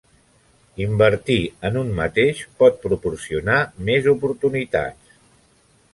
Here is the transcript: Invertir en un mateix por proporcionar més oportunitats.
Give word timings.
Invertir 0.85 1.35
en 1.69 1.77
un 1.83 1.91
mateix 2.01 2.41
por 2.63 2.73
proporcionar 2.87 3.61
més 3.91 4.11
oportunitats. 4.17 5.17